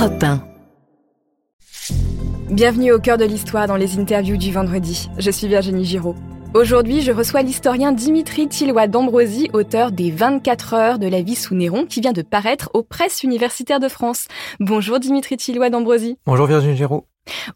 [0.00, 0.40] Europe 1.
[2.50, 5.10] Bienvenue au cœur de l'histoire dans les interviews du vendredi.
[5.18, 6.14] Je suis Virginie Giraud.
[6.54, 11.54] Aujourd'hui, je reçois l'historien Dimitri Tillois d'Ambrosi, auteur des 24 heures de la vie sous
[11.54, 14.26] Néron, qui vient de paraître aux presses universitaires de France.
[14.58, 16.16] Bonjour Dimitri Tillois d'Ambrosi.
[16.24, 17.04] Bonjour Virginie Giraud.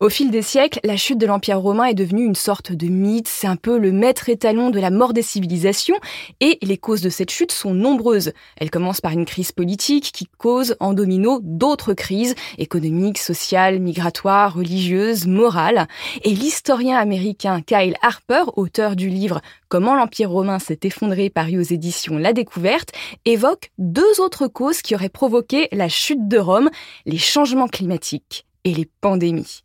[0.00, 3.28] Au fil des siècles, la chute de l'Empire romain est devenue une sorte de mythe,
[3.28, 5.96] c'est un peu le maître étalon de la mort des civilisations,
[6.40, 8.32] et les causes de cette chute sont nombreuses.
[8.56, 14.54] Elle commence par une crise politique qui cause en domino d'autres crises, économiques, sociales, migratoires,
[14.54, 15.86] religieuses, morales,
[16.22, 21.62] et l'historien américain Kyle Harper, auteur du livre Comment l'Empire romain s'est effondré paru aux
[21.62, 22.92] éditions La Découverte,
[23.24, 26.70] évoque deux autres causes qui auraient provoqué la chute de Rome,
[27.06, 29.62] les changements climatiques et les pandémies.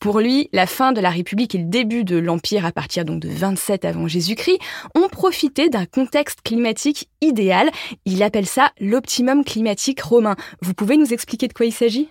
[0.00, 3.20] Pour lui, la fin de la République et le début de l'Empire à partir donc
[3.20, 4.58] de 27 avant Jésus-Christ
[4.94, 7.70] ont profité d'un contexte climatique idéal.
[8.04, 10.36] Il appelle ça l'optimum climatique romain.
[10.62, 12.08] Vous pouvez nous expliquer de quoi il s'agit?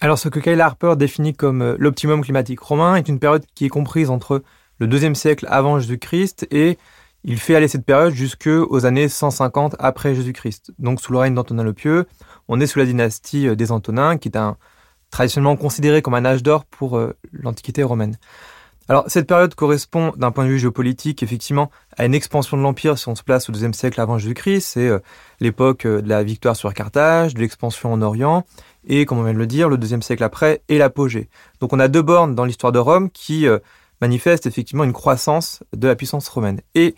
[0.00, 3.64] Alors ce que Kyle Harper définit comme euh, l'optimum climatique romain est une période qui
[3.64, 4.44] est comprise entre
[4.78, 6.78] le deuxième siècle avant Jésus-Christ et
[7.24, 10.72] il fait aller cette période jusqu'aux années 150 après Jésus-Christ.
[10.78, 12.06] Donc sous le règne d'Antonin le Pieux,
[12.46, 14.56] on est sous la dynastie euh, des Antonins qui est un
[15.10, 18.16] traditionnellement considéré comme un âge d'or pour euh, l'Antiquité romaine.
[18.88, 22.96] Alors cette période correspond d'un point de vue géopolitique effectivement à une expansion de l'Empire
[22.98, 24.62] si on se place au deuxième siècle avant Jésus-Christ.
[24.62, 24.98] C'est euh,
[25.40, 28.44] l'époque euh, de la victoire sur Carthage, de l'expansion en Orient
[28.86, 31.28] et, comme on vient de le dire, le deuxième siècle après et l'apogée.
[31.60, 33.46] Donc on a deux bornes dans l'histoire de Rome qui
[34.00, 36.60] manifestent effectivement une croissance de la puissance romaine.
[36.74, 36.94] Et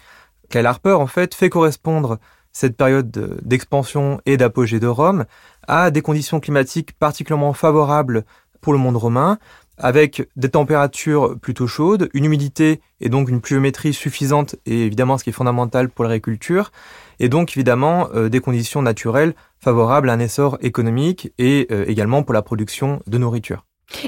[0.50, 2.18] Kyle Harper en fait fait correspondre
[2.52, 3.10] cette période
[3.42, 5.24] d'expansion et d'apogée de Rome
[5.68, 8.24] à des conditions climatiques particulièrement favorables
[8.60, 9.38] pour le monde romain,
[9.78, 15.24] avec des températures plutôt chaudes, une humidité et donc une pluviométrie suffisante, et évidemment ce
[15.24, 16.70] qui est fondamental pour l'agriculture,
[17.18, 22.22] et donc évidemment euh, des conditions naturelles favorables à un essor économique et euh, également
[22.22, 23.64] pour la production de nourriture.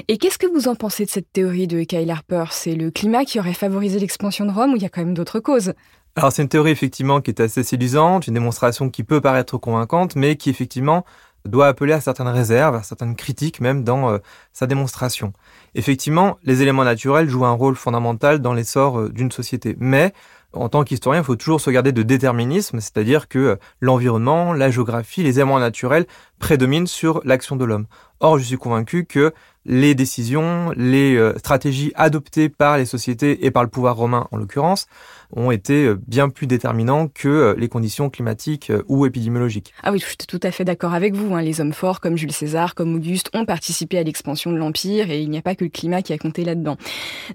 [0.07, 2.45] Et qu'est-ce que vous en pensez de cette théorie de Kyle Harper?
[2.51, 5.13] C'est le climat qui aurait favorisé l'expansion de Rome ou il y a quand même
[5.13, 5.73] d'autres causes?
[6.15, 10.15] Alors c'est une théorie effectivement qui est assez séduisante, une démonstration qui peut paraître convaincante,
[10.15, 11.05] mais qui effectivement
[11.45, 14.17] doit appeler à certaines réserves, à certaines critiques même dans euh,
[14.53, 15.33] sa démonstration.
[15.75, 20.13] Effectivement, les éléments naturels jouent un rôle fondamental dans l'essor euh, d'une société, mais
[20.53, 24.69] en tant qu'historien, il faut toujours se garder de déterminisme, c'est-à-dire que euh, l'environnement, la
[24.69, 26.05] géographie, les éléments naturels
[26.43, 27.85] prédominent sur l'action de l'homme.
[28.19, 29.33] Or, je suis convaincu que
[29.65, 34.37] les décisions, les euh, stratégies adoptées par les sociétés et par le pouvoir romain en
[34.37, 34.87] l'occurrence,
[35.35, 39.73] ont été euh, bien plus déterminants que euh, les conditions climatiques ou épidémiologiques.
[39.83, 41.33] Ah oui, je suis tout à fait d'accord avec vous.
[41.33, 41.41] Hein.
[41.41, 45.21] Les hommes forts comme Jules César, comme Auguste ont participé à l'expansion de l'Empire et
[45.21, 46.77] il n'y a pas que le climat qui a compté là-dedans.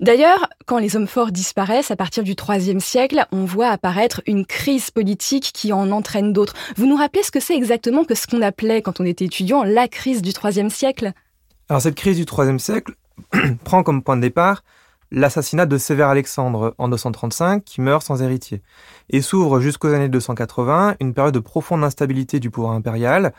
[0.00, 4.44] D'ailleurs, quand les hommes forts disparaissent à partir du IIIe siècle, on voit apparaître une
[4.44, 6.54] crise politique qui en entraîne d'autres.
[6.76, 9.62] Vous nous rappelez ce que c'est exactement que ce qu'on appelait quand on était étudiant
[9.64, 11.12] la crise du IIIe siècle
[11.68, 12.94] alors cette crise du IIIe siècle
[13.64, 14.62] prend comme point de départ
[15.10, 18.62] l'assassinat de Sévère Alexandre en 235 qui meurt sans héritier
[19.10, 23.32] et s'ouvre jusqu'aux années 280 une période de profonde instabilité du pouvoir impérial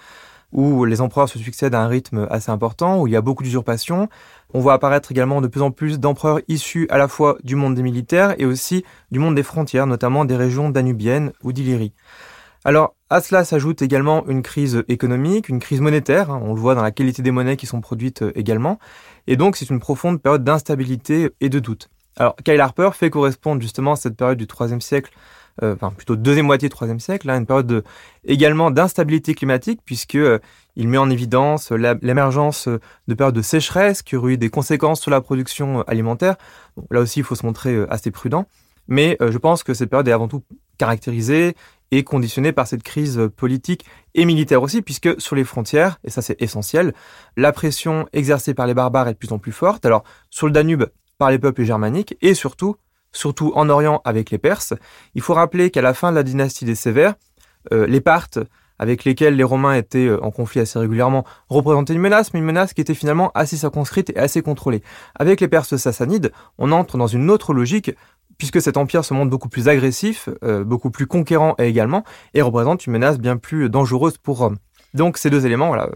[0.51, 3.43] où les empereurs se succèdent à un rythme assez important, où il y a beaucoup
[3.43, 4.09] d'usurpations.
[4.53, 7.75] On voit apparaître également de plus en plus d'empereurs issus à la fois du monde
[7.75, 11.93] des militaires et aussi du monde des frontières, notamment des régions danubiennes ou d'Illyrie.
[12.65, 16.75] Alors, à cela s'ajoute également une crise économique, une crise monétaire, hein, on le voit
[16.75, 18.79] dans la qualité des monnaies qui sont produites euh, également,
[19.27, 21.89] et donc c'est une profonde période d'instabilité et de doute.
[22.17, 25.13] Alors, Kyle Harper fait correspondre justement à cette période du IIIe siècle,
[25.63, 27.85] euh, enfin plutôt deuxième moitié du IIIe siècle, là, une période
[28.25, 30.39] également d'instabilité climatique, puisque euh,
[30.75, 35.11] il met en évidence l'émergence de périodes de sécheresse qui auraient eu des conséquences sur
[35.11, 36.35] la production alimentaire.
[36.91, 38.45] là aussi, il faut se montrer assez prudent.
[38.87, 40.41] Mais je pense que cette période est avant tout
[40.77, 41.53] caractérisée
[41.91, 43.85] est conditionné par cette crise politique
[44.15, 46.93] et militaire aussi, puisque sur les frontières, et ça c'est essentiel,
[47.37, 49.85] la pression exercée par les barbares est de plus en plus forte.
[49.85, 50.85] Alors sur le Danube,
[51.17, 52.75] par les peuples germaniques, et surtout,
[53.11, 54.73] surtout en Orient avec les Perses.
[55.15, 57.15] Il faut rappeler qu'à la fin de la dynastie des Sévères,
[57.73, 58.39] euh, les Parthes,
[58.79, 62.45] avec lesquels les Romains étaient euh, en conflit assez régulièrement, représentaient une menace, mais une
[62.45, 64.81] menace qui était finalement assez circonscrite et assez contrôlée.
[65.15, 67.91] Avec les Perses sassanides, on entre dans une autre logique
[68.39, 72.03] puisque cet empire se montre beaucoup plus agressif, euh, beaucoup plus conquérant également,
[72.33, 74.57] et représente une menace bien plus dangereuse pour Rome.
[74.95, 75.91] Donc ces deux éléments, voilà,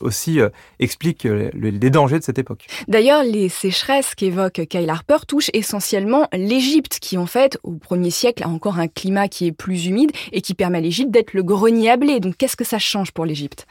[0.00, 0.48] aussi euh,
[0.78, 2.66] expliquent euh, les dangers de cette époque.
[2.88, 8.44] D'ailleurs, les sécheresses qu'évoque Kyle Harper touchent essentiellement l'Égypte, qui en fait, au 1er siècle,
[8.44, 11.42] a encore un climat qui est plus humide et qui permet à l'Égypte d'être le
[11.42, 12.20] grenier à blé.
[12.20, 13.66] Donc qu'est-ce que ça change pour l'Égypte?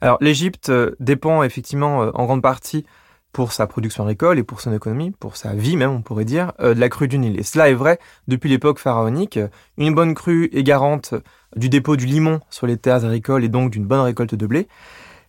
[0.00, 2.84] Alors l'Égypte dépend effectivement en grande partie
[3.32, 6.52] pour sa production agricole et pour son économie, pour sa vie même, on pourrait dire,
[6.60, 7.38] euh, de la crue du Nil.
[7.38, 7.98] Et cela est vrai
[8.28, 9.38] depuis l'époque pharaonique.
[9.78, 11.14] Une bonne crue est garante
[11.56, 14.68] du dépôt du limon sur les terres agricoles et donc d'une bonne récolte de blé.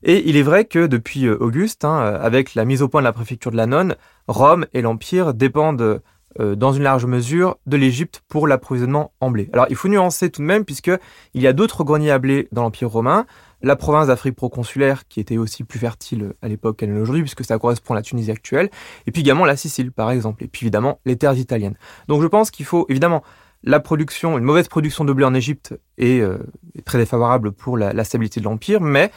[0.04, 3.06] Et il est vrai que depuis euh, Auguste, hein, avec la mise au point de
[3.06, 3.96] la préfecture de la Nonne,
[4.28, 6.02] Rome et l'Empire dépendent
[6.39, 9.50] euh, dans une large mesure de l'Égypte pour l'approvisionnement en blé.
[9.53, 10.91] Alors il faut nuancer tout de même puisque
[11.33, 13.25] il y a d'autres greniers à blé dans l'Empire romain,
[13.62, 17.45] la province d'Afrique proconsulaire qui était aussi plus fertile à l'époque qu'elle est aujourd'hui puisque
[17.45, 18.69] ça correspond à la Tunisie actuelle,
[19.07, 21.75] et puis également la Sicile par exemple, et puis évidemment les terres italiennes.
[22.07, 23.24] Donc je pense qu'il faut évidemment
[23.63, 26.38] la production, une mauvaise production de blé en Égypte est, euh,
[26.83, 29.09] très défavorable pour la, la stabilité de l'Empire, mais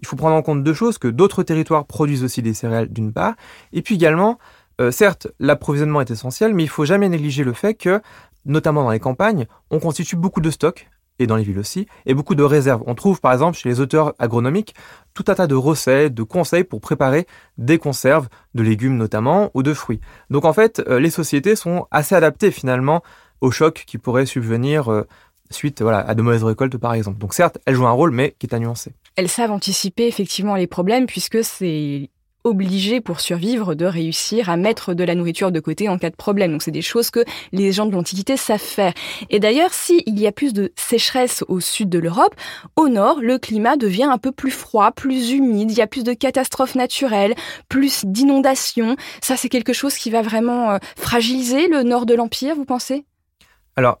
[0.00, 3.12] il faut prendre en compte deux choses, que d'autres territoires produisent aussi des céréales d'une
[3.12, 3.34] part,
[3.72, 4.38] et puis également,
[4.80, 8.00] euh, certes, l'approvisionnement est essentiel, mais il faut jamais négliger le fait que,
[8.44, 10.88] notamment dans les campagnes, on constitue beaucoup de stocks,
[11.18, 12.82] et dans les villes aussi, et beaucoup de réserves.
[12.86, 14.74] On trouve par exemple chez les auteurs agronomiques
[15.14, 17.26] tout un tas de recettes, de conseils pour préparer
[17.56, 20.00] des conserves, de légumes notamment, ou de fruits.
[20.30, 23.02] Donc en fait, euh, les sociétés sont assez adaptées finalement
[23.40, 25.06] aux chocs qui pourraient subvenir euh,
[25.50, 27.18] suite à de mauvaises récoltes par exemple.
[27.18, 28.92] Donc certes, elles jouent un rôle, mais qui est à nuancer.
[29.16, 32.10] Elles savent anticiper effectivement les problèmes puisque c'est
[32.48, 36.16] obligé pour survivre de réussir à mettre de la nourriture de côté en cas de
[36.16, 36.52] problème.
[36.52, 38.92] Donc c'est des choses que les gens de l'Antiquité savent faire.
[39.30, 42.34] Et d'ailleurs, s'il y a plus de sécheresse au sud de l'Europe,
[42.76, 46.04] au nord, le climat devient un peu plus froid, plus humide, il y a plus
[46.04, 47.34] de catastrophes naturelles,
[47.68, 48.96] plus d'inondations.
[49.22, 53.04] Ça, c'est quelque chose qui va vraiment euh, fragiliser le nord de l'Empire, vous pensez?
[53.76, 54.00] Alors,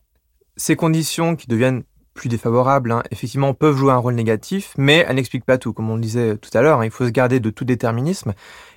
[0.56, 1.84] ces conditions qui deviennent
[2.18, 5.72] plus défavorables, hein, effectivement, peuvent jouer un rôle négatif, mais elles n'expliquent pas tout.
[5.72, 8.34] Comme on le disait tout à l'heure, hein, il faut se garder de tout déterminisme.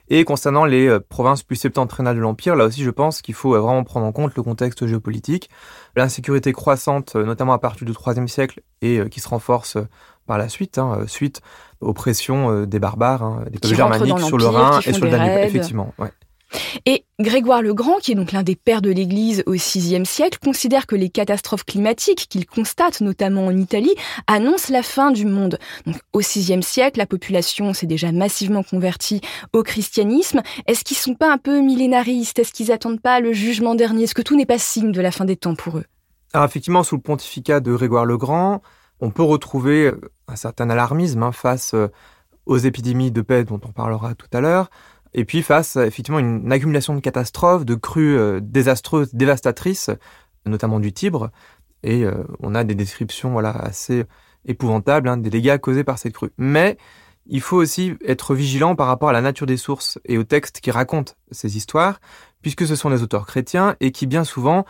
[0.09, 3.55] Et concernant les euh, provinces plus septentrionales de l'Empire, là aussi, je pense qu'il faut
[3.55, 5.49] euh, vraiment prendre en compte le contexte géopolitique,
[5.95, 9.77] l'insécurité croissante, euh, notamment à partir du IIIe siècle, et qui se renforce
[10.27, 11.41] par la suite, hein, suite
[11.79, 15.39] aux pressions des barbares, des peuples germaniques sur le Rhin et sur le Danube.
[15.43, 16.11] Effectivement, ouais.
[16.85, 20.39] Et Grégoire le Grand, qui est donc l'un des pères de l'Église au VIe siècle,
[20.43, 23.93] considère que les catastrophes climatiques qu'il constate notamment en Italie
[24.27, 25.59] annoncent la fin du monde.
[25.85, 29.21] Donc au VIe siècle, la population s'est déjà massivement convertie
[29.53, 30.41] au christianisme.
[30.67, 32.39] Est-ce qu'ils sont pas un peu millénaristes?
[32.39, 34.03] Est-ce qu'ils attendent pas le jugement dernier?
[34.03, 35.85] Est-ce que tout n'est pas signe de la fin des temps pour eux?
[36.33, 38.61] Alors effectivement, sous le pontificat de Grégoire le Grand,
[39.01, 41.89] on peut retrouver euh, un certain alarmisme hein, face euh,
[42.45, 44.69] aux épidémies de paix dont on parlera tout à l'heure,
[45.13, 49.89] et puis face à effectivement une accumulation de catastrophes, de crues euh, désastreuses, dévastatrices,
[50.45, 51.31] notamment du Tibre,
[51.83, 54.05] et euh, on a des descriptions voilà assez
[54.45, 56.31] épouvantables hein, des dégâts causés par cette crue.
[56.37, 56.77] Mais
[57.27, 60.59] il faut aussi être vigilant par rapport à la nature des sources et aux textes
[60.59, 61.99] qui racontent ces histoires,
[62.41, 64.65] puisque ce sont des auteurs chrétiens et qui bien souvent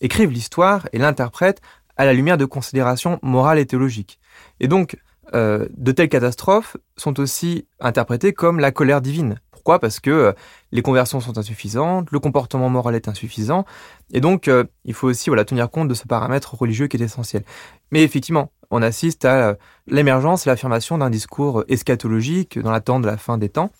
[0.00, 1.60] écrivent l'histoire et l'interprètent
[1.96, 4.20] à la lumière de considérations morales et théologiques.
[4.60, 4.96] Et donc,
[5.34, 9.40] euh, de telles catastrophes sont aussi interprétées comme la colère divine.
[9.66, 9.80] Pourquoi?
[9.80, 10.32] Parce que euh,
[10.70, 13.64] les conversions sont insuffisantes, le comportement moral est insuffisant,
[14.12, 17.00] et donc euh, il faut aussi voilà, tenir compte de ce paramètre religieux qui est
[17.00, 17.42] essentiel.
[17.90, 19.54] Mais effectivement, on assiste à euh,
[19.88, 23.72] l'émergence et l'affirmation d'un discours eschatologique dans l'attente de la fin des temps,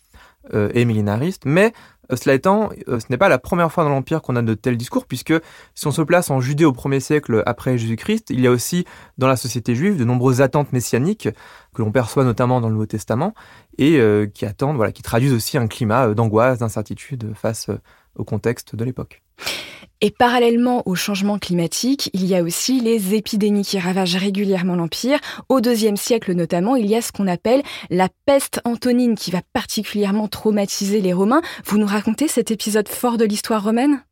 [0.52, 1.72] et millénariste, mais
[2.14, 4.76] cela étant, euh, ce n'est pas la première fois dans l'Empire qu'on a de tels
[4.76, 5.34] discours, puisque
[5.74, 8.84] si on se place en Judée au 1er siècle après Jésus-Christ, il y a aussi
[9.18, 11.28] dans la société juive de nombreuses attentes messianiques
[11.74, 13.34] que l'on perçoit notamment dans le Nouveau Testament
[13.78, 17.70] et euh, qui attendent, voilà, qui traduisent aussi un climat d'angoisse, d'incertitude face
[18.14, 19.22] au contexte de l'époque.
[20.02, 25.18] Et parallèlement au changement climatique, il y a aussi les épidémies qui ravagent régulièrement l'Empire.
[25.48, 29.40] Au deuxième siècle notamment, il y a ce qu'on appelle la peste antonine qui va
[29.54, 31.40] particulièrement traumatiser les Romains.
[31.64, 34.02] Vous nous racontez cet épisode fort de l'histoire romaine?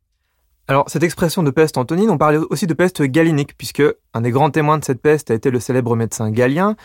[0.67, 3.83] Alors, cette expression de peste antonine, on parlait aussi de peste galinique, puisque
[4.15, 6.75] un des grands témoins de cette peste a été le célèbre médecin Galien,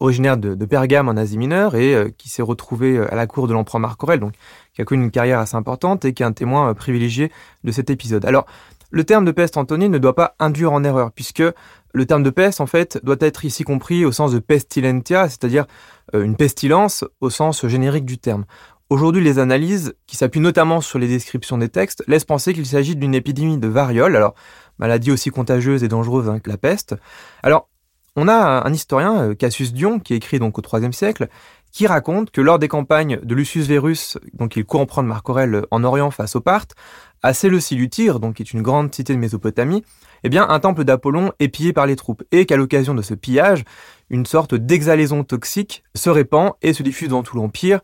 [0.00, 3.48] originaire de, Pergame en Asie mineure et euh, qui s'est retrouvé euh, à la cour
[3.48, 4.34] de l'empereur Marc Aurèle, donc
[4.72, 7.30] qui a connu une carrière assez importante et qui est un témoin euh, privilégié
[7.64, 8.24] de cet épisode.
[8.24, 8.46] Alors,
[8.90, 11.44] le terme de peste antonine ne doit pas induire en erreur, puisque
[11.92, 15.66] le terme de peste, en fait, doit être ici compris au sens de pestilentia, c'est-à-dire
[16.12, 18.46] une pestilence au sens générique du terme.
[18.90, 22.96] Aujourd'hui, les analyses, qui s'appuient notamment sur les descriptions des textes, laissent penser qu'il s'agit
[22.96, 24.34] d'une épidémie de variole, alors
[24.80, 26.96] maladie aussi contagieuse et dangereuse hein, que la peste.
[27.44, 27.68] Alors,
[28.16, 31.28] on a un historien, euh, Cassius Dion, qui écrit donc au IIIe siècle,
[31.72, 35.62] qui raconte que lors des campagnes de Lucius Verus, donc il court prendre Marc Aurèle
[35.70, 36.74] en Orient face aux Parthes,
[37.22, 39.84] à Séleucie-Lutyr, donc qui est une grande cité de Mésopotamie,
[40.24, 43.14] eh bien un temple d'Apollon est pillé par les troupes et qu'à l'occasion de ce
[43.14, 43.64] pillage,
[44.08, 47.80] une sorte d'exhalaison toxique se répand et se diffuse dans tout l'empire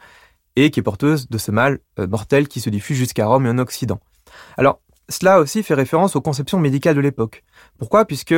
[0.56, 3.50] et qui est porteuse de ce mal euh, mortel qui se diffuse jusqu'à Rome et
[3.50, 4.00] en Occident.
[4.56, 7.44] Alors, cela aussi fait référence aux conceptions médicales de l'époque.
[7.78, 8.06] Pourquoi?
[8.06, 8.34] Puisque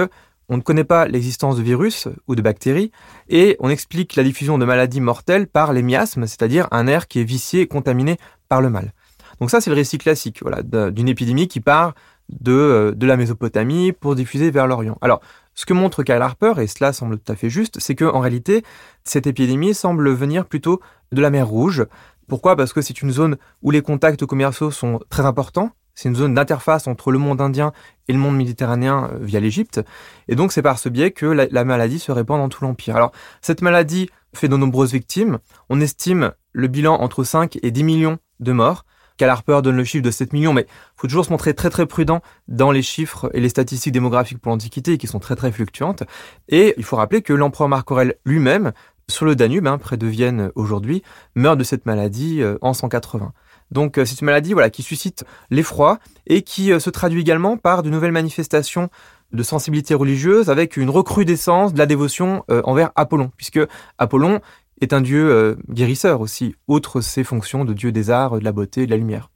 [0.49, 2.90] on ne connaît pas l'existence de virus ou de bactéries,
[3.28, 7.21] et on explique la diffusion de maladies mortelles par les miasmes, c'est-à-dire un air qui
[7.21, 8.17] est vicié et contaminé
[8.49, 8.93] par le mal.
[9.40, 11.95] Donc ça, c'est le récit classique d'une épidémie qui part
[12.28, 14.99] de, euh, de la Mésopotamie pour diffuser vers l'Orient.
[15.00, 15.21] Alors,
[15.59, 18.21] Ce que montre Kyle Harper, et cela semble tout à fait juste, c'est que en
[18.21, 18.62] réalité,
[19.02, 21.85] cette épidémie semble venir plutôt de la mer Rouge.
[22.28, 22.55] Pourquoi?
[22.55, 25.73] Parce que c'est une zone où les contacts commerciaux sont très importants.
[25.99, 27.73] C'est une zone d'interface entre le monde indien
[28.07, 29.81] et le monde méditerranéen euh, via l'Égypte.
[30.28, 32.95] Et donc c'est par ce biais que la, la, maladie se répand dans tout l'Empire.
[32.95, 35.38] Alors cette maladie fait de nombreuses victimes.
[35.71, 38.85] On estime le bilan entre 5 et 10 millions de morts.
[39.17, 41.87] Cal donne le chiffre de 7 millions, mais il faut toujours se montrer très très
[41.87, 46.05] prudent dans les chiffres et les statistiques démographiques pour l'Antiquité qui sont très très fluctuantes.
[46.49, 48.71] Et il faut rappeler que l'empereur Marc Aurèle lui-même,
[49.11, 51.02] sur le Danube, hein, près de Vienne aujourd'hui,
[51.35, 53.33] meurt de cette maladie euh, en 180.
[53.71, 57.57] Donc euh, c'est une maladie voilà, qui suscite l'effroi et qui euh, se traduit également
[57.57, 58.89] par de nouvelles manifestations
[59.33, 63.61] de sensibilité religieuse avec une recrudescence de la dévotion envers Apollon, puisque
[63.99, 64.41] Apollon
[64.81, 68.53] est un dieu euh, guérisseur aussi, outre ses fonctions de dieu des arts, de la
[68.53, 69.31] beauté, de la lumière.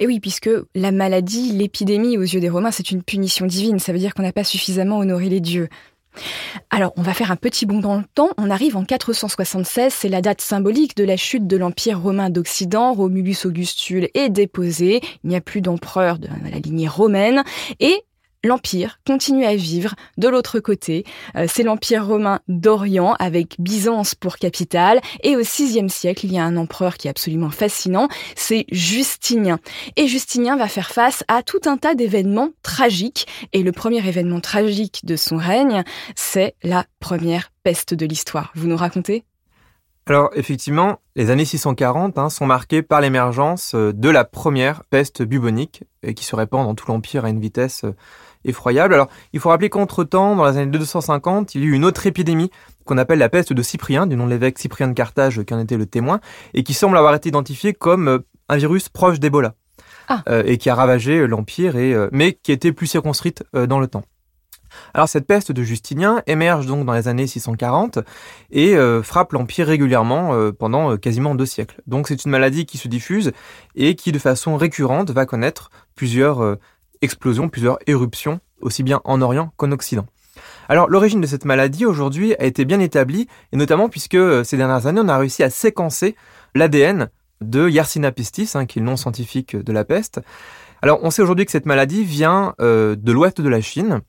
[0.00, 3.92] Et oui, puisque la maladie, l'épidémie aux yeux des Romains, c'est une punition divine, ça
[3.92, 5.68] veut dire qu'on n'a pas suffisamment honoré les dieux.
[6.70, 8.30] Alors, on va faire un petit bond dans le temps.
[8.38, 12.92] On arrive en 476, c'est la date symbolique de la chute de l'Empire romain d'Occident.
[12.92, 17.44] Romulus Augustule est déposé, il n'y a plus d'empereur de la lignée romaine,
[17.80, 18.04] et
[18.44, 21.04] l'Empire continue à vivre de l'autre côté.
[21.36, 25.00] Euh, c'est l'Empire romain d'Orient avec Byzance pour capitale.
[25.22, 29.58] Et au VIe siècle, il y a un empereur qui est absolument fascinant, c'est Justinien.
[29.96, 33.26] Et Justinien va faire face à tout un tas d'événements tragiques.
[33.52, 35.84] Et le premier événement tragique de son règne,
[36.16, 38.52] c'est la première peste de l'histoire.
[38.54, 39.24] Vous nous racontez?
[40.06, 45.22] Alors effectivement, les années 640 hein, sont marquées par l'émergence euh, de la première peste
[45.22, 45.84] bubonique
[46.16, 47.94] qui se répand dans tout l'empire à une vitesse euh,
[48.44, 48.94] effroyable.
[48.94, 52.06] Alors, il faut rappeler qu'entre-temps, dans les années 250, il y a eu une autre
[52.06, 52.50] épidémie
[52.84, 55.60] qu'on appelle la peste de Cyprien, du nom de l'évêque Cyprien de Carthage qui en
[55.60, 56.20] était le témoin,
[56.54, 58.18] et qui semble avoir été identifié comme euh,
[58.48, 59.54] un virus proche d'Ebola,
[60.08, 60.22] ah.
[60.28, 63.86] euh, et qui a ravagé euh, l'Empire, et, mais qui était plus circonscrite dans le
[63.86, 64.04] temps.
[64.94, 67.98] Alors cette peste de Justinien émerge donc dans les années 640
[68.50, 71.82] et frappe l'Empire régulièrement pendant quasiment deux siècles.
[71.86, 73.32] Donc c'est une maladie qui se diffuse
[73.74, 76.56] et qui de façon récurrente va connaître plusieurs
[77.02, 80.06] explosions, plusieurs éruptions, aussi bien en Orient qu'en Occident.
[80.68, 84.56] Alors l'origine de cette maladie aujourd'hui a été bien établie, et notamment puisque euh, ces
[84.56, 86.16] dernières années on a réussi à séquencer
[86.54, 90.20] l'ADN de Yersinia pestis, hein, qui est le nom scientifique de la peste.
[90.80, 94.00] Alors on sait aujourd'hui que cette maladie vient euh, de l'ouest de la Chine,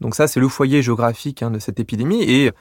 [0.00, 2.52] donc ça c'est le foyer géographique hein, de cette épidémie, et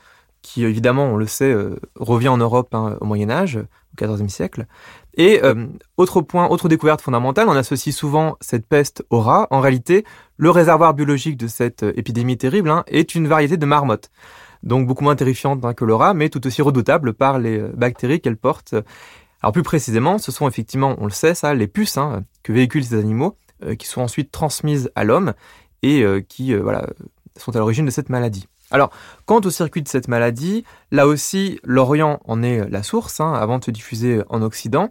[0.44, 4.28] qui évidemment, on le sait, euh, revient en Europe hein, au Moyen Âge, au XIVe
[4.28, 4.68] siècle.
[5.16, 5.66] Et euh,
[5.98, 9.48] autre point, autre découverte fondamentale, on associe souvent cette peste au rat.
[9.50, 10.04] En réalité,
[10.38, 14.12] le réservoir biologique de cette euh, épidémie terrible hein, est une variété de marmotte.
[14.64, 18.20] Donc beaucoup moins terrifiante hein, que le rat, mais tout aussi redoutable par les bactéries
[18.20, 18.76] qu'elle porte.
[19.42, 21.98] Alors plus précisément, ce sont effectivement, on le sait, ça, les puces
[22.44, 23.38] que véhiculent ces animaux,
[23.78, 25.34] qui sont ensuite transmises à l'homme
[25.82, 26.88] et qui voilà,
[27.36, 28.48] sont à l'origine de cette maladie.
[28.74, 28.90] Alors,
[29.26, 33.60] quant au circuit de cette maladie, là aussi, l'Orient en est la source, hein, avant
[33.60, 34.90] de se diffuser en Occident.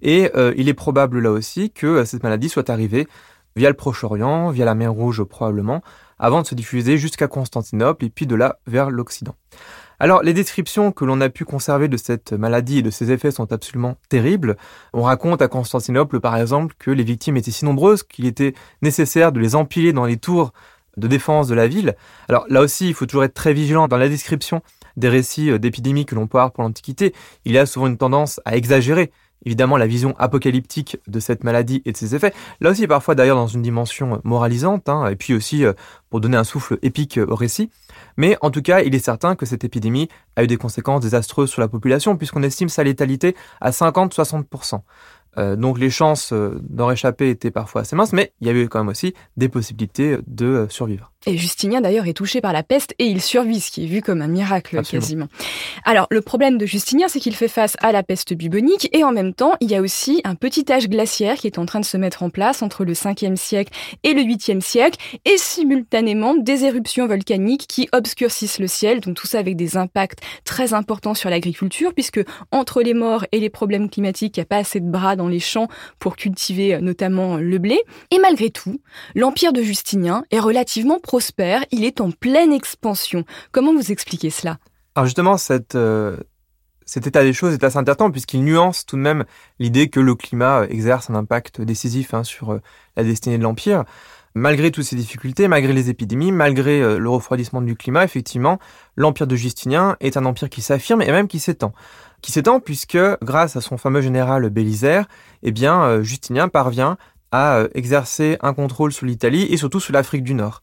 [0.00, 3.08] Et euh, il est probable là aussi que euh, cette maladie soit arrivée
[3.56, 5.82] via le Proche-Orient, via la mer Rouge probablement,
[6.20, 9.34] avant de se diffuser jusqu'à Constantinople et puis de là vers l'Occident.
[9.98, 13.30] Alors, les descriptions que l'on a pu conserver de cette maladie et de ses effets
[13.30, 14.56] sont absolument terribles.
[14.92, 19.32] On raconte à Constantinople, par exemple, que les victimes étaient si nombreuses qu'il était nécessaire
[19.32, 20.52] de les empiler dans les tours
[20.96, 21.94] de défense de la ville.
[22.28, 24.62] Alors là aussi, il faut toujours être très vigilant dans la description
[24.96, 27.14] des récits euh, d'épidémies que l'on peut avoir pour l'Antiquité.
[27.44, 29.12] Il y a souvent une tendance à exagérer
[29.44, 32.32] évidemment la vision apocalyptique de cette maladie et de ses effets.
[32.60, 35.72] Là aussi, parfois d'ailleurs dans une dimension moralisante, hein, et puis aussi euh,
[36.10, 37.70] pour donner un souffle épique au récit.
[38.16, 41.50] Mais en tout cas, il est certain que cette épidémie a eu des conséquences désastreuses
[41.50, 44.80] sur la population, puisqu'on estime sa létalité à 50-60%.
[45.38, 48.78] Euh, donc les chances d'en réchapper étaient parfois assez minces, mais il y avait quand
[48.78, 51.12] même aussi des possibilités de survivre.
[51.26, 54.00] Et Justinien d'ailleurs est touché par la peste et il survit, ce qui est vu
[54.00, 55.26] comme un miracle quasiment.
[55.84, 59.12] Alors le problème de Justinien, c'est qu'il fait face à la peste bubonique et en
[59.12, 61.84] même temps, il y a aussi un petit âge glaciaire qui est en train de
[61.84, 63.72] se mettre en place entre le 5e siècle
[64.04, 69.26] et le 8e siècle et simultanément des éruptions volcaniques qui obscurcissent le ciel, donc tout
[69.26, 72.20] ça avec des impacts très importants sur l'agriculture puisque
[72.52, 75.28] entre les morts et les problèmes climatiques, il n'y a pas assez de bras dans
[75.28, 75.68] les champs
[75.98, 77.80] pour cultiver euh, notamment le blé.
[78.10, 78.80] Et malgré tout,
[79.14, 80.98] l'empire de Justinien est relativement
[81.70, 83.24] il est en pleine expansion.
[83.52, 84.58] Comment vous expliquez cela?
[84.94, 85.36] Alors justement,
[85.74, 86.16] euh,
[86.84, 89.24] cet état des choses est assez intéressant puisqu'il nuance tout de même
[89.58, 92.60] l'idée que le climat exerce un impact décisif hein, sur euh,
[92.96, 93.84] la destinée de l'Empire.
[94.34, 98.58] Malgré toutes ces difficultés, malgré les épidémies, malgré euh, le refroidissement du climat, effectivement,
[98.94, 101.72] l'empire de Justinien est un empire qui s'affirme et même qui s'étend.
[102.20, 105.06] Qui s'étend puisque, grâce à son fameux général Bélisaire,
[105.42, 106.98] eh bien, Justinien parvient
[107.32, 110.62] à exercer un contrôle sur l'Italie et surtout sur l'Afrique du Nord.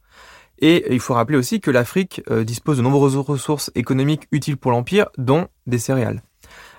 [0.65, 4.71] Et il faut rappeler aussi que l'Afrique euh, dispose de nombreuses ressources économiques utiles pour
[4.71, 6.23] l'Empire, dont des céréales.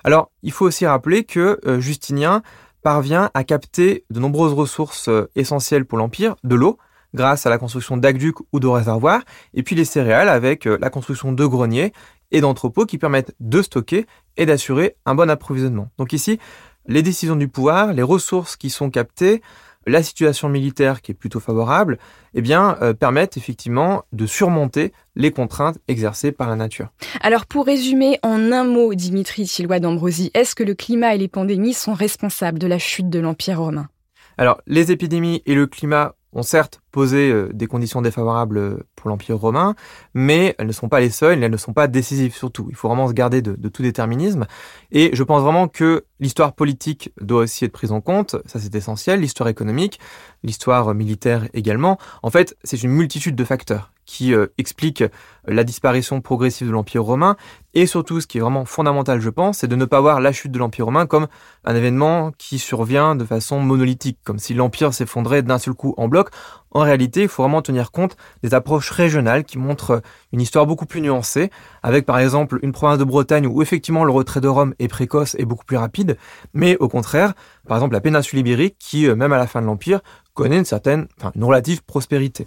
[0.04, 2.42] Alors, il faut aussi rappeler que euh, Justinien
[2.82, 6.78] parvient à capter de nombreuses ressources euh, essentielles pour l'Empire, de l'eau,
[7.12, 9.20] grâce à la construction d'aqueducs ou de réservoirs,
[9.52, 11.92] et puis les céréales avec la construction de greniers
[12.32, 14.06] et d'entrepôts qui permettent de stocker
[14.38, 15.90] et d'assurer un bon approvisionnement.
[15.98, 16.40] Donc ici,
[16.86, 19.42] les décisions du pouvoir, les ressources qui sont captées,
[19.86, 21.98] la situation militaire qui est plutôt favorable,
[22.34, 26.88] eh bien, euh, permettent effectivement de surmonter les contraintes exercées par la nature.
[27.20, 31.28] Alors, pour résumer en un mot, Dimitri Tillois d'Ambrosie, est-ce que le climat et les
[31.28, 33.88] pandémies sont responsables de la chute de l'Empire romain?
[34.36, 39.08] Alors, les épidémies et le climat ont certes posé euh, des conditions défavorables euh, pour
[39.08, 39.74] l'Empire romain,
[40.12, 42.66] mais elles ne sont pas les seules, elles ne sont pas décisives surtout.
[42.70, 44.46] Il faut vraiment se garder de, de tout déterminisme.
[44.92, 48.74] Et je pense vraiment que l'histoire politique doit aussi être prise en compte, ça c'est
[48.74, 50.00] essentiel, l'histoire économique,
[50.42, 51.98] l'histoire militaire également.
[52.22, 55.04] En fait, c'est une multitude de facteurs qui euh, expliquent
[55.46, 57.36] la disparition progressive de l'Empire romain,
[57.76, 60.30] et surtout, ce qui est vraiment fondamental, je pense, c'est de ne pas voir la
[60.30, 61.26] chute de l'Empire romain comme
[61.64, 66.06] un événement qui survient de façon monolithique, comme si l'Empire s'effondrait d'un seul coup en
[66.06, 66.28] bloc.
[66.70, 70.86] En réalité, il faut vraiment tenir compte des approches régionales qui montrent une histoire beaucoup
[70.86, 71.50] plus nuancée,
[71.82, 75.34] avec par exemple une province de Bretagne où effectivement le retrait de Rome est précoce
[75.40, 76.16] et beaucoup plus rapide,
[76.52, 77.34] mais au contraire,
[77.66, 80.00] par exemple la péninsule ibérique qui, euh, même à la fin de l'Empire,
[80.34, 82.46] connaît une certaine, une relative prospérité.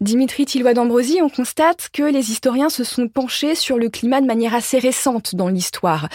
[0.00, 4.26] Dimitri Tillois d'Ambrosie, on constate que les historiens se sont penchés sur le climat de
[4.26, 6.08] manière assez récente dans l'histoire.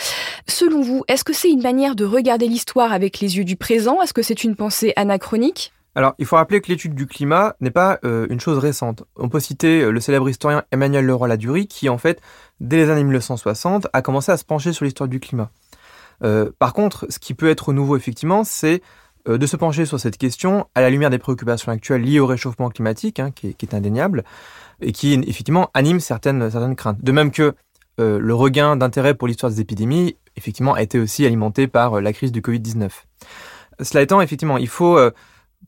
[0.47, 4.01] Selon vous, est-ce que c'est une manière de regarder l'histoire avec les yeux du présent?
[4.01, 5.73] Est-ce que c'est une pensée anachronique?
[5.93, 9.03] Alors, il faut rappeler que l'étude du climat n'est pas euh, une chose récente.
[9.17, 12.21] On peut citer euh, le célèbre historien Emmanuel Leroy-Ladurie, qui, en fait,
[12.61, 15.49] dès les années 1960, a commencé à se pencher sur l'histoire du climat.
[16.23, 18.81] Euh, par contre, ce qui peut être nouveau, effectivement, c'est
[19.25, 22.69] de se pencher sur cette question à la lumière des préoccupations actuelles liées au réchauffement
[22.69, 24.23] climatique, hein, qui, est, indéniable,
[24.81, 27.03] et qui, effectivement, anime certaines, craintes.
[27.03, 27.53] De même que
[27.97, 32.31] le regain d'intérêt pour l'histoire des épidémies, effectivement, a été aussi alimenté par la crise
[32.31, 32.89] du Covid-19.
[33.81, 34.97] Cela étant, effectivement, il faut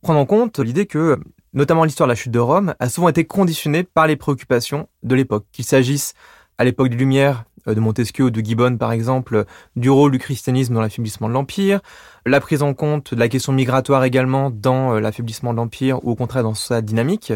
[0.01, 1.19] prendre en compte l'idée que,
[1.54, 5.15] notamment l'histoire de la chute de Rome, a souvent été conditionnée par les préoccupations de
[5.15, 5.45] l'époque.
[5.51, 6.13] Qu'il s'agisse,
[6.58, 9.45] à l'époque des Lumières, euh, de Montesquieu ou de Gibbon par exemple,
[9.76, 11.82] du rôle du christianisme dans l'affaiblissement de l'Empire,
[12.26, 16.12] la prise en compte de la question migratoire également dans euh, l'affaiblissement de l'Empire ou
[16.12, 17.34] au contraire dans sa dynamique.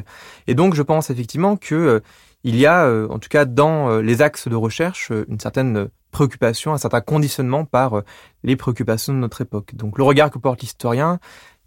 [0.48, 2.00] Et donc je pense effectivement que euh,
[2.44, 6.78] il y a, en tout cas dans les axes de recherche, une certaine préoccupation, un
[6.78, 8.04] certain conditionnement par
[8.44, 9.76] les préoccupations de notre époque.
[9.76, 11.20] Donc le regard que porte l'historien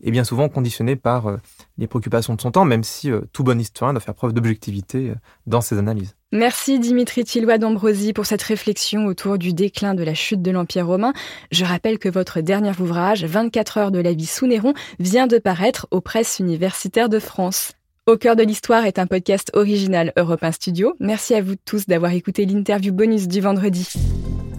[0.03, 1.37] est bien souvent conditionné par euh,
[1.79, 5.11] les préoccupations de son temps, même si euh, tout bon historien doit faire preuve d'objectivité
[5.11, 5.15] euh,
[5.47, 6.17] dans ses analyses.
[6.33, 10.87] Merci Dimitri Tillois d'Ambrosie pour cette réflexion autour du déclin de la chute de l'Empire
[10.87, 11.13] romain.
[11.51, 15.39] Je rappelle que votre dernier ouvrage, 24 heures de la vie sous Néron, vient de
[15.39, 17.73] paraître aux presses universitaires de France.
[18.07, 20.95] Au cœur de l'histoire est un podcast original Europe 1 Studio.
[21.01, 23.89] Merci à vous tous d'avoir écouté l'interview bonus du vendredi.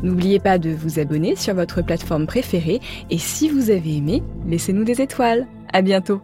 [0.03, 4.83] N'oubliez pas de vous abonner sur votre plateforme préférée et si vous avez aimé, laissez-nous
[4.83, 5.47] des étoiles.
[5.73, 6.21] À bientôt.